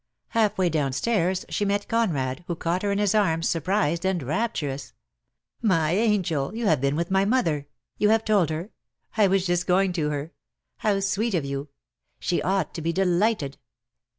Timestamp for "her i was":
8.49-9.45